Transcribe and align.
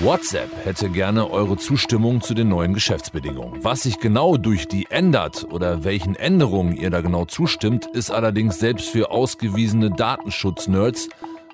WhatsApp 0.00 0.64
hätte 0.64 0.90
gerne 0.90 1.28
eure 1.28 1.56
Zustimmung 1.56 2.20
zu 2.20 2.32
den 2.32 2.48
neuen 2.48 2.72
Geschäftsbedingungen. 2.72 3.64
Was 3.64 3.82
sich 3.82 3.98
genau 3.98 4.36
durch 4.36 4.68
die 4.68 4.86
ändert 4.90 5.44
oder 5.50 5.82
welchen 5.82 6.14
Änderungen 6.14 6.76
ihr 6.76 6.90
da 6.90 7.00
genau 7.00 7.24
zustimmt, 7.24 7.86
ist 7.86 8.10
allerdings 8.10 8.60
selbst 8.60 8.88
für 8.88 9.10
ausgewiesene 9.10 9.90
Datenschutz-Nerds 9.90 11.08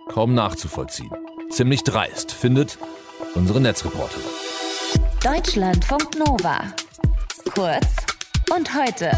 kaum 0.08 0.34
nachzuvollziehen. 0.34 1.10
Ziemlich 1.50 1.84
dreist, 1.84 2.32
findet 2.32 2.78
unsere 3.35 3.60
Netzreporterin. 3.60 4.22
Deutschlandfunk 5.22 6.19
Nova. 6.19 6.60
Kurz 7.54 7.87
und 8.54 8.74
heute 8.74 9.10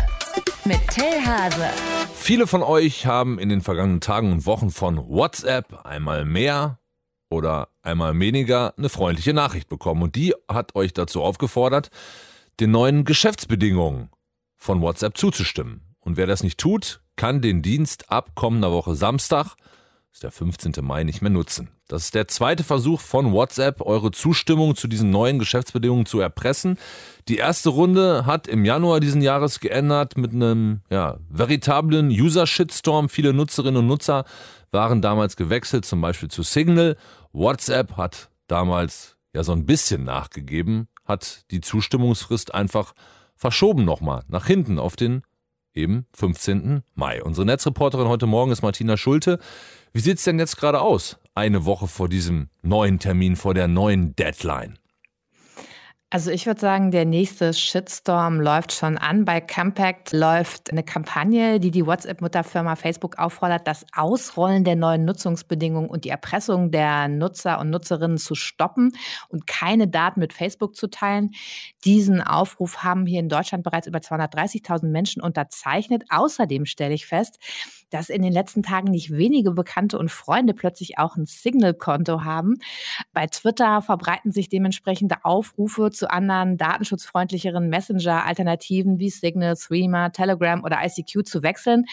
mit 0.65 0.79
Till 0.89 1.25
Hase. 1.25 1.69
Viele 2.15 2.47
von 2.47 2.63
euch 2.63 3.07
haben 3.07 3.39
in 3.39 3.49
den 3.49 3.61
vergangenen 3.61 4.01
Tagen 4.01 4.31
und 4.31 4.47
Wochen 4.47 4.71
von 4.71 4.99
WhatsApp 5.09 5.85
einmal 5.85 6.25
mehr 6.25 6.79
oder 7.29 7.69
einmal 7.83 8.19
weniger 8.19 8.75
eine 8.77 8.89
freundliche 8.89 9.35
Nachricht 9.35 9.69
bekommen. 9.69 10.03
Und 10.03 10.17
die 10.17 10.35
hat 10.49 10.75
euch 10.75 10.93
dazu 10.93 11.23
aufgefordert, 11.23 11.91
den 12.61 12.71
neuen 12.71 13.05
Geschäftsbedingungen 13.05 14.11
von 14.57 14.81
WhatsApp 14.81 15.17
zuzustimmen. 15.17 15.95
Und 16.01 16.17
wer 16.17 16.27
das 16.27 16.43
nicht 16.43 16.59
tut, 16.59 17.01
kann 17.17 17.41
den 17.41 17.63
Dienst 17.63 18.11
ab 18.11 18.35
kommender 18.35 18.73
Woche 18.73 18.95
Samstag, 18.95 19.57
ist 20.17 20.23
der 20.23 20.31
15. 20.31 20.73
Mai, 20.81 21.05
nicht 21.05 21.21
mehr 21.21 21.31
nutzen. 21.31 21.69
Das 21.89 22.05
ist 22.05 22.15
der 22.15 22.27
zweite 22.27 22.65
Versuch 22.65 23.03
von 23.03 23.35
WhatsApp, 23.35 23.83
eure 23.83 24.13
Zustimmung 24.13 24.75
zu 24.75 24.89
diesen 24.89 25.11
neuen 25.11 25.39
Geschäftsbedingungen 25.39 26.07
zu 26.07 26.21
erpressen. 26.21 26.79
Die 27.29 27.37
erste 27.37 27.69
Runde 27.69 28.25
hat 28.25 28.49
im 28.49 28.65
Januar 28.65 29.01
diesen 29.01 29.21
Jahres 29.21 29.61
geändert 29.61 30.17
mit 30.17 30.33
einem 30.33 30.81
ja, 30.89 31.19
veritablen 31.29 32.09
User-Shitstorm. 32.09 33.11
Viele 33.11 33.35
Nutzerinnen 33.35 33.81
und 33.81 33.89
Nutzer 33.89 34.25
waren 34.71 35.03
damals 35.03 35.37
gewechselt, 35.37 35.85
zum 35.85 36.01
Beispiel 36.01 36.31
zu 36.31 36.43
Signal. 36.43 36.97
WhatsApp 37.35 37.99
hat 37.99 38.31
damals 38.47 39.19
ja 39.35 39.45
so 39.45 39.53
ein 39.53 39.67
bisschen 39.67 40.05
nachgegeben, 40.05 40.89
hat 41.05 41.45
die 41.51 41.61
Zustimmungsfrist 41.61 42.55
einfach 42.55 42.95
verschoben 43.35 43.85
nochmal 43.85 44.23
nach 44.29 44.47
hinten 44.47 44.79
auf 44.79 44.97
den 44.97 45.25
eben 45.77 46.07
15. 46.15 46.83
Mai. 46.95 47.23
Unsere 47.23 47.47
Netzreporterin 47.47 48.09
heute 48.09 48.27
Morgen 48.27 48.51
ist 48.51 48.63
Martina 48.63 48.97
Schulte. 48.97 49.39
Wie 49.93 50.01
sieht 50.01 50.19
es 50.19 50.25
denn 50.25 50.39
jetzt 50.39 50.57
gerade 50.57 50.81
aus? 50.81 51.19
Eine 51.35 51.65
Woche 51.65 51.87
vor 51.87 52.09
diesem 52.09 52.49
neuen 52.63 52.99
Termin, 52.99 53.37
vor 53.37 53.55
der 53.55 53.69
neuen 53.69 54.17
Deadline. 54.17 54.79
Also 56.09 56.31
ich 56.31 56.47
würde 56.47 56.61
sagen, 56.61 56.93
der 56.93 57.05
nächste 57.05 57.53
Shitstorm 57.53 58.41
läuft 58.41 58.71
schon 58.73 58.97
an. 58.97 59.25
Bei 59.25 59.41
Compact 59.41 60.13
läuft 60.13 60.71
eine 60.71 60.85
Kampagne, 60.85 61.59
die 61.59 61.73
die 61.73 61.85
WhatsApp-Mutterfirma 61.85 62.77
Facebook 62.77 63.19
auffordert, 63.19 63.67
das 63.67 63.85
Ausrollen 63.93 64.63
der 64.63 64.77
neuen 64.77 65.05
Nutzungsbedingungen 65.05 65.91
und 65.91 66.05
die 66.05 66.11
Erpressung 66.11 66.71
der 66.71 67.09
Nutzer 67.09 67.59
und 67.59 67.71
Nutzerinnen 67.71 68.19
zu 68.19 68.37
stoppen 68.37 68.93
und 69.31 69.49
keine 69.49 69.89
Daten 69.89 70.21
mit 70.21 70.33
Facebook 70.33 70.77
zu 70.77 70.87
teilen. 70.87 71.33
Diesen 71.85 72.23
Aufruf 72.23 72.85
haben 72.85 73.05
hier 73.05 73.19
in 73.19 73.29
Deutschland 73.29 73.65
bereits 73.65 73.89
über 73.89 73.99
230.000 73.99 74.87
Menschen 74.87 75.21
unterzeichnet. 75.21 76.05
Außerdem 76.09 76.67
stelle 76.67 76.95
ich 76.95 77.07
fest, 77.07 77.41
dass 77.91 78.09
in 78.09 78.23
den 78.23 78.33
letzten 78.33 78.63
Tagen 78.63 78.91
nicht 78.91 79.11
wenige 79.11 79.53
Bekannte 79.53 79.99
und 79.99 80.11
Freunde 80.11 80.55
plötzlich 80.55 80.99
auch 80.99 81.17
ein 81.17 81.27
Signal-Konto 81.27 82.25
haben. 82.25 82.57
Bei 83.13 83.27
Twitter 83.27 83.83
verbreiten 83.83 84.33
sich 84.33 84.49
dementsprechende 84.49 85.25
Aufrufe 85.25 85.91
zu 85.91 86.11
anderen 86.11 86.57
datenschutzfreundlicheren 86.57 87.69
Messenger-Alternativen 87.69 88.99
wie 88.99 89.11
Signal, 89.11 89.57
Threema, 89.57 90.11
Telegram 90.11 90.63
oder 90.65 90.79
ICQ 90.85 91.27
zu 91.27 91.43
wechseln. 91.43 91.85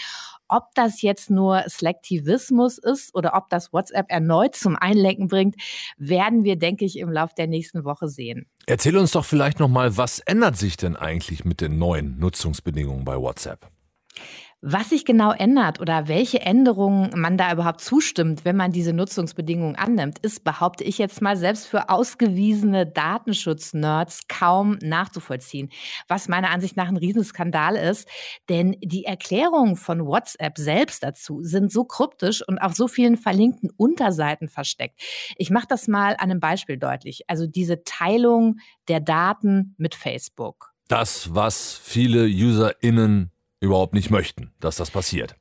Ob 0.47 0.75
das 0.75 1.01
jetzt 1.01 1.31
nur 1.31 1.63
Selektivismus 1.65 2.77
ist 2.77 3.15
oder 3.15 3.33
ob 3.35 3.49
das 3.49 3.73
WhatsApp 3.73 4.05
erneut 4.09 4.55
zum 4.55 4.75
Einlenken 4.75 5.27
bringt, 5.27 5.55
werden 5.97 6.43
wir, 6.43 6.57
denke 6.57 6.85
ich, 6.85 6.99
im 6.99 7.11
Laufe 7.11 7.33
der 7.35 7.47
nächsten 7.47 7.85
Woche 7.85 8.07
sehen. 8.07 8.45
Erzähl 8.67 8.97
uns 8.97 9.11
doch 9.11 9.25
vielleicht 9.25 9.59
nochmal, 9.59 9.97
was 9.97 10.19
ändert 10.19 10.57
sich 10.57 10.77
denn 10.77 10.95
eigentlich 10.95 11.43
mit 11.43 11.61
den 11.61 11.79
neuen 11.79 12.19
Nutzungsbedingungen 12.19 13.03
bei 13.03 13.17
WhatsApp? 13.17 13.67
Was 14.65 14.91
sich 14.91 15.03
genau 15.03 15.33
ändert 15.33 15.81
oder 15.81 16.07
welche 16.07 16.39
Änderungen 16.39 17.11
man 17.19 17.37
da 17.37 17.51
überhaupt 17.51 17.81
zustimmt, 17.81 18.45
wenn 18.45 18.55
man 18.55 18.71
diese 18.71 18.93
Nutzungsbedingungen 18.93 19.75
annimmt, 19.75 20.19
ist, 20.19 20.45
behaupte 20.45 20.85
ich 20.85 20.97
jetzt 20.99 21.21
mal, 21.21 21.35
selbst 21.35 21.67
für 21.67 21.89
ausgewiesene 21.89 22.87
Datenschutz-Nerds 22.87 24.29
kaum 24.29 24.77
nachzuvollziehen. 24.81 25.69
Was 26.07 26.29
meiner 26.29 26.49
Ansicht 26.49 26.77
nach 26.77 26.87
ein 26.87 26.95
Riesenskandal 26.95 27.75
ist, 27.75 28.07
denn 28.47 28.77
die 28.81 29.03
Erklärungen 29.03 29.75
von 29.75 30.05
WhatsApp 30.05 30.57
selbst 30.57 31.03
dazu 31.03 31.43
sind 31.43 31.69
so 31.69 31.83
kryptisch 31.83 32.41
und 32.47 32.57
auf 32.59 32.73
so 32.73 32.87
vielen 32.87 33.17
verlinkten 33.17 33.69
Unterseiten 33.75 34.47
versteckt. 34.47 34.97
Ich 35.35 35.49
mache 35.49 35.67
das 35.67 35.89
mal 35.89 36.11
an 36.13 36.31
einem 36.31 36.39
Beispiel 36.39 36.77
deutlich. 36.77 37.23
Also 37.27 37.47
diese 37.47 37.83
Teilung 37.83 38.59
der 38.87 39.01
Daten 39.01 39.75
mit 39.77 39.93
Facebook. 39.93 40.71
Das, 40.87 41.35
was 41.35 41.75
viele 41.83 42.23
UserInnen 42.27 43.32
überhaupt 43.63 43.93
nicht 43.93 44.11
möchten, 44.11 44.51
dass 44.59 44.75
das 44.75 44.91
passiert. 44.91 45.35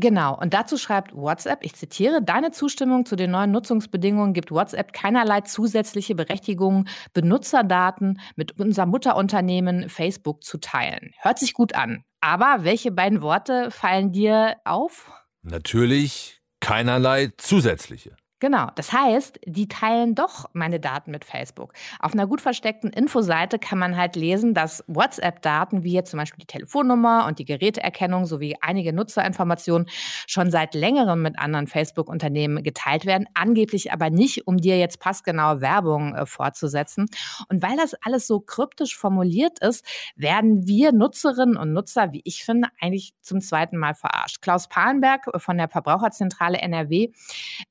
Genau, 0.00 0.38
und 0.38 0.54
dazu 0.54 0.76
schreibt 0.76 1.12
WhatsApp, 1.14 1.64
ich 1.64 1.74
zitiere, 1.74 2.22
deine 2.22 2.52
Zustimmung 2.52 3.04
zu 3.04 3.16
den 3.16 3.32
neuen 3.32 3.50
Nutzungsbedingungen 3.50 4.32
gibt 4.32 4.52
WhatsApp 4.52 4.92
keinerlei 4.92 5.40
zusätzliche 5.40 6.14
Berechtigung, 6.14 6.86
Benutzerdaten 7.14 8.20
mit 8.36 8.60
unserem 8.60 8.90
Mutterunternehmen 8.90 9.88
Facebook 9.88 10.44
zu 10.44 10.58
teilen. 10.58 11.12
Hört 11.20 11.40
sich 11.40 11.52
gut 11.52 11.74
an. 11.74 12.04
Aber 12.20 12.58
welche 12.60 12.92
beiden 12.92 13.22
Worte 13.22 13.72
fallen 13.72 14.12
dir 14.12 14.56
auf? 14.64 15.10
Natürlich 15.42 16.42
keinerlei 16.60 17.32
zusätzliche. 17.36 18.16
Genau, 18.40 18.68
das 18.76 18.92
heißt, 18.92 19.40
die 19.46 19.66
teilen 19.66 20.14
doch 20.14 20.48
meine 20.52 20.78
Daten 20.78 21.10
mit 21.10 21.24
Facebook. 21.24 21.72
Auf 21.98 22.12
einer 22.12 22.28
gut 22.28 22.40
versteckten 22.40 22.90
Infoseite 22.90 23.58
kann 23.58 23.80
man 23.80 23.96
halt 23.96 24.14
lesen, 24.14 24.54
dass 24.54 24.84
WhatsApp-Daten 24.86 25.82
wie 25.82 25.92
jetzt 25.92 26.10
zum 26.10 26.18
Beispiel 26.20 26.42
die 26.42 26.46
Telefonnummer 26.46 27.26
und 27.26 27.40
die 27.40 27.44
Geräteerkennung 27.44 28.26
sowie 28.26 28.54
einige 28.60 28.92
Nutzerinformationen 28.92 29.88
schon 30.28 30.52
seit 30.52 30.74
längerem 30.74 31.20
mit 31.22 31.36
anderen 31.36 31.66
Facebook-Unternehmen 31.66 32.62
geteilt 32.62 33.06
werden, 33.06 33.26
angeblich 33.34 33.92
aber 33.92 34.08
nicht, 34.08 34.46
um 34.46 34.56
dir 34.56 34.78
jetzt 34.78 35.00
passgenaue 35.00 35.60
Werbung 35.60 36.14
äh, 36.14 36.24
fortzusetzen. 36.24 37.06
Und 37.48 37.60
weil 37.60 37.76
das 37.76 37.94
alles 38.02 38.28
so 38.28 38.38
kryptisch 38.38 38.96
formuliert 38.96 39.58
ist, 39.58 39.84
werden 40.14 40.68
wir 40.68 40.92
Nutzerinnen 40.92 41.56
und 41.56 41.72
Nutzer, 41.72 42.12
wie 42.12 42.20
ich 42.22 42.44
finde, 42.44 42.68
eigentlich 42.80 43.14
zum 43.20 43.40
zweiten 43.40 43.78
Mal 43.78 43.94
verarscht. 43.94 44.42
Klaus 44.42 44.68
Palenberg 44.68 45.26
von 45.42 45.58
der 45.58 45.68
Verbraucherzentrale 45.68 46.58
NRW 46.58 47.10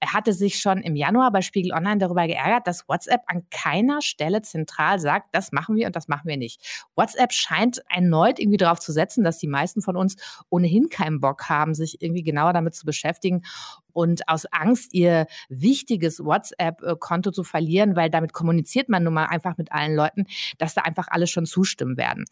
hatte 0.06 0.34
sich 0.34 0.57
schon 0.60 0.82
im 0.82 0.96
Januar 0.96 1.32
bei 1.32 1.42
Spiegel 1.42 1.74
Online 1.74 1.98
darüber 1.98 2.28
geärgert, 2.28 2.68
dass 2.68 2.88
WhatsApp 2.88 3.22
an 3.28 3.44
keiner 3.52 4.02
Stelle 4.02 4.42
zentral 4.42 5.00
sagt, 5.00 5.34
das 5.34 5.52
machen 5.52 5.76
wir 5.76 5.88
und 5.88 5.96
das 5.96 6.08
machen 6.08 6.28
wir 6.28 6.38
nicht. 6.38 6.88
WhatsApp 6.96 7.34
scheint 7.34 7.82
erneut 7.90 8.40
irgendwie 8.40 8.58
darauf 8.58 8.80
zu 8.80 8.92
setzen, 8.92 9.24
dass 9.24 9.38
die 9.38 9.48
meisten 9.48 9.82
von 9.82 9.96
uns 9.96 10.16
ohnehin 10.50 10.90
keinen 10.90 11.20
Bock 11.20 11.50
haben, 11.50 11.74
sich 11.74 12.02
irgendwie 12.02 12.24
genauer 12.24 12.54
damit 12.54 12.76
zu 12.76 12.86
beschäftigen 12.86 13.44
und 13.98 14.30
aus 14.30 14.46
Angst, 14.52 14.94
ihr 14.94 15.26
wichtiges 15.50 16.24
WhatsApp-Konto 16.24 17.32
zu 17.32 17.44
verlieren, 17.44 17.96
weil 17.96 18.12
damit 18.12 18.32
kommuniziert 18.32 18.90
man 18.90 19.04
nun 19.04 19.16
mal 19.16 19.26
einfach 19.26 19.58
mit 19.58 19.72
allen 19.72 19.96
Leuten, 19.96 20.28
dass 20.60 20.76
da 20.76 20.82
einfach 20.82 21.08
alle 21.10 21.26
schon 21.26 21.48
zustimmen 21.48 21.98
werden. 21.98 22.26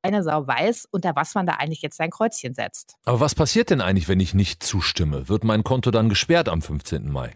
Eine 0.00 0.22
Sau 0.22 0.46
weiß, 0.46 0.86
unter 0.92 1.16
was 1.16 1.34
man 1.34 1.44
da 1.44 1.54
eigentlich 1.54 1.82
jetzt 1.82 1.96
sein 1.96 2.10
Kreuzchen 2.10 2.54
setzt. 2.54 2.94
Aber 3.04 3.18
was 3.18 3.34
passiert 3.34 3.70
denn 3.70 3.80
eigentlich, 3.80 4.08
wenn 4.08 4.20
ich 4.20 4.32
nicht 4.32 4.62
zustimme? 4.62 5.28
Wird 5.28 5.42
mein 5.42 5.64
Konto 5.64 5.90
dann 5.90 6.08
gesperrt 6.08 6.48
am 6.48 6.62
15. 6.62 7.10
Mai? 7.10 7.32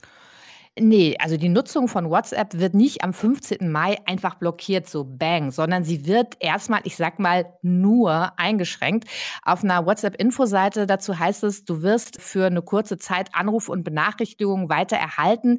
Nee, 0.79 1.17
also 1.19 1.37
die 1.37 1.51
Nutzung 1.51 1.87
von 1.87 2.09
WhatsApp 2.09 2.59
wird 2.59 2.73
nicht 2.73 3.05
am 3.05 3.13
15. 3.13 3.71
Mai 3.71 3.99
einfach 4.07 4.37
blockiert, 4.37 4.89
so 4.89 5.05
bang, 5.05 5.51
sondern 5.51 5.85
sie 5.85 6.07
wird 6.07 6.37
erstmal, 6.41 6.81
ich 6.85 6.97
sag 6.97 7.19
mal, 7.19 7.45
nur 7.61 8.33
eingeschränkt. 8.39 9.07
Auf 9.43 9.63
einer 9.63 9.85
WhatsApp-Infoseite 9.85 10.87
dazu 10.87 11.19
heißt 11.19 11.45
es, 11.45 11.67
du 11.67 11.83
wirst 11.83 12.23
für 12.23 12.47
eine 12.47 12.63
kurze 12.63 12.97
Zeit 12.97 13.35
Anrufe 13.35 13.71
und 13.71 13.85
Benachrichtigungen 13.85 14.71
weiter 14.71 14.97
erhalten, 14.97 15.59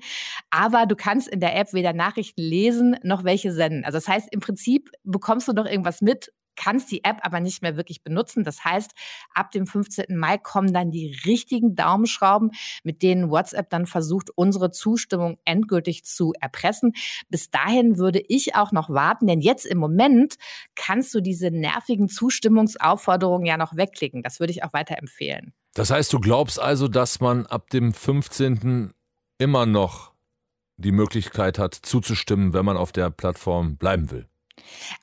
aber 0.49 0.87
du 0.87 0.95
kannst 0.95 1.27
in 1.27 1.39
der 1.39 1.55
App 1.55 1.73
weder 1.73 1.93
Nachrichten 1.93 2.41
lesen 2.41 2.97
noch 3.03 3.23
welche 3.23 3.51
senden. 3.51 3.85
Also 3.85 3.97
das 3.97 4.07
heißt, 4.07 4.29
im 4.31 4.39
Prinzip 4.39 4.89
bekommst 5.03 5.47
du 5.47 5.53
noch 5.53 5.67
irgendwas 5.67 6.01
mit, 6.01 6.31
kannst 6.55 6.91
die 6.91 7.03
App 7.03 7.19
aber 7.21 7.39
nicht 7.39 7.61
mehr 7.61 7.77
wirklich 7.77 8.03
benutzen. 8.03 8.43
Das 8.43 8.63
heißt, 8.63 8.91
ab 9.33 9.51
dem 9.51 9.67
15. 9.67 10.17
Mai 10.17 10.37
kommen 10.37 10.73
dann 10.73 10.91
die 10.91 11.15
richtigen 11.25 11.75
Daumenschrauben, 11.75 12.51
mit 12.83 13.01
denen 13.01 13.29
WhatsApp 13.29 13.69
dann 13.69 13.85
versucht, 13.85 14.29
unsere 14.35 14.71
Zustimmung 14.71 15.37
endgültig 15.45 16.05
zu 16.05 16.33
erpressen. 16.39 16.93
Bis 17.29 17.49
dahin 17.49 17.97
würde 17.97 18.23
ich 18.27 18.55
auch 18.55 18.71
noch 18.71 18.89
warten, 18.89 19.27
denn 19.27 19.41
jetzt 19.41 19.65
im 19.65 19.77
Moment 19.77 20.35
kannst 20.75 21.13
du 21.13 21.21
diese 21.21 21.51
nervigen 21.51 22.09
Zustimmungsaufforderungen 22.09 23.45
ja 23.45 23.57
noch 23.57 23.75
wegklicken. 23.75 24.23
Das 24.23 24.39
würde 24.39 24.51
ich 24.51 24.63
auch 24.63 24.73
weiter 24.73 24.97
empfehlen. 24.97 25.53
Das 25.73 25.89
heißt, 25.89 26.13
du 26.13 26.19
glaubst 26.19 26.59
also, 26.59 26.87
dass 26.87 27.19
man 27.19 27.45
ab 27.47 27.69
dem 27.71 27.93
15. 27.93 28.91
immer 29.39 29.65
noch 29.65 30.13
die 30.77 30.91
Möglichkeit 30.91 31.59
hat, 31.59 31.73
zuzustimmen, 31.73 32.53
wenn 32.53 32.65
man 32.65 32.77
auf 32.77 32.91
der 32.91 33.09
Plattform 33.09 33.77
bleiben 33.77 34.11
will? 34.11 34.27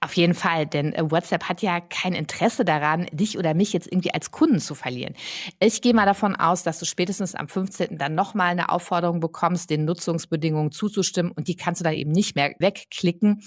Auf 0.00 0.14
jeden 0.14 0.34
Fall, 0.34 0.66
denn 0.66 0.92
äh, 0.92 1.10
WhatsApp 1.10 1.48
hat 1.48 1.62
ja 1.62 1.80
kein 1.80 2.14
Interesse 2.14 2.64
daran, 2.64 3.06
dich 3.12 3.36
oder 3.36 3.54
mich 3.54 3.72
jetzt 3.72 3.90
irgendwie 3.90 4.14
als 4.14 4.30
Kunden 4.30 4.60
zu 4.60 4.74
verlieren. 4.74 5.14
Ich 5.58 5.82
gehe 5.82 5.94
mal 5.94 6.06
davon 6.06 6.36
aus, 6.36 6.62
dass 6.62 6.78
du 6.78 6.86
spätestens 6.86 7.34
am 7.34 7.48
15. 7.48 7.98
dann 7.98 8.14
nochmal 8.14 8.50
eine 8.50 8.70
Aufforderung 8.70 9.20
bekommst, 9.20 9.70
den 9.70 9.84
Nutzungsbedingungen 9.84 10.70
zuzustimmen 10.70 11.32
und 11.32 11.48
die 11.48 11.56
kannst 11.56 11.80
du 11.80 11.84
dann 11.84 11.94
eben 11.94 12.12
nicht 12.12 12.36
mehr 12.36 12.54
wegklicken. 12.58 13.42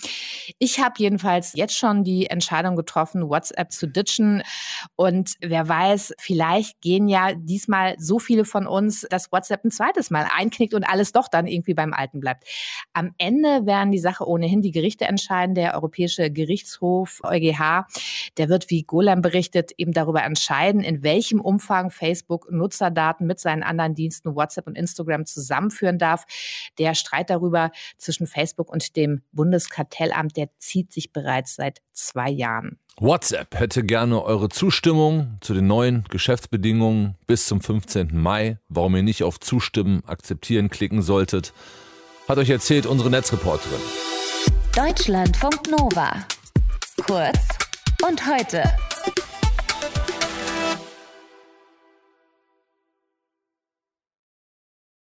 Ich 0.60 0.80
habe 0.80 0.96
jedenfalls 0.98 1.54
jetzt 1.54 1.78
schon 1.78 2.04
die 2.04 2.28
Entscheidung 2.28 2.76
getroffen, 2.76 3.30
WhatsApp 3.30 3.72
zu 3.72 3.88
ditchen 3.88 4.44
und 4.96 5.34
wer 5.42 5.68
weiß, 5.68 6.14
vielleicht 6.20 6.82
gehen 6.82 7.08
ja 7.08 7.34
diesmal 7.34 7.96
so 8.00 8.20
viele 8.20 8.46
von 8.46 8.68
uns, 8.68 9.06
dass 9.10 9.32
WhatsApp 9.32 9.64
ein 9.66 9.72
zweites 9.72 10.10
Mal 10.10 10.28
einknickt 10.36 10.74
und 10.74 10.84
alles 10.84 11.12
doch 11.12 11.28
dann 11.28 11.48
irgendwie 11.48 11.74
beim 11.74 11.94
Alten 11.94 12.20
bleibt. 12.20 12.46
Am 12.94 13.14
Ende 13.18 13.66
werden 13.66 13.92
die 13.92 14.00
Sache 14.00 14.28
ohnehin 14.28 14.62
die 14.62 14.72
Gerichte 14.72 15.06
entscheiden. 15.06 15.56
Der 15.56 15.76
Europäische 15.76 16.32
Gerichtshof 16.32 17.22
EuGH, 17.24 17.86
der 18.38 18.50
wird, 18.50 18.70
wie 18.70 18.84
Golem 18.84 19.22
berichtet, 19.22 19.72
eben 19.78 19.94
darüber 19.94 20.24
entscheiden, 20.24 20.82
in 20.82 21.04
welchem 21.04 21.42
Umfang 21.42 21.90
Facebook 21.90 22.52
Nutzerdaten 22.52 23.28
mit 23.28 23.40
seinen 23.40 23.64
anderen 23.64 23.96
Diensten 23.96 24.36
WhatsApp 24.36 24.68
und 24.68 24.78
Instagram 24.78 25.26
zusammenführen 25.26 25.98
darf. 25.98 26.26
Der 26.78 26.96
Streit 26.96 27.30
darüber 27.30 27.72
zwischen 27.98 28.28
Facebook 28.28 28.72
und 28.72 28.96
dem 28.96 29.22
Bundeskartellamt, 29.32 30.33
der 30.34 30.50
zieht 30.58 30.92
sich 30.92 31.14
bereits 31.14 31.56
seit 31.56 31.82
zwei 31.94 32.30
Jahren. 32.30 32.80
WhatsApp 33.00 33.56
hätte 33.60 33.84
gerne 33.84 34.24
eure 34.24 34.50
Zustimmung 34.50 35.38
zu 35.42 35.54
den 35.54 35.68
neuen 35.68 36.04
Geschäftsbedingungen 36.10 37.16
bis 37.26 37.48
zum 37.48 37.62
15. 37.62 38.10
Mai. 38.14 38.60
Warum 38.70 38.96
ihr 38.96 39.04
nicht 39.04 39.24
auf 39.24 39.40
Zustimmen, 39.40 40.04
akzeptieren 40.06 40.70
klicken 40.70 41.02
solltet, 41.02 41.54
hat 42.28 42.38
euch 42.38 42.50
erzählt 42.50 42.86
unsere 42.86 43.10
Netzreporterin. 43.10 43.82
Deutschlandfunk 44.76 45.70
Nova. 45.70 46.26
Kurz 47.06 47.48
und 48.08 48.22
heute. 48.28 48.64